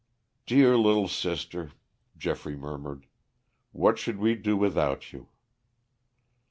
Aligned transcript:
"Dear 0.47 0.77
little 0.79 1.07
sister," 1.07 1.73
Geoffrey 2.17 2.55
murmured. 2.55 3.05
"What 3.71 3.99
should 3.99 4.17
we 4.17 4.33
do 4.33 4.57
without 4.57 5.13
you?" 5.13 5.29